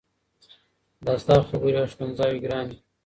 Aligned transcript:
دا 1.05 1.13
ستا 1.23 1.35
خبري 1.47 1.73
او 1.79 1.85
ښكنځاوي 1.93 2.37
ګراني! 2.45 2.77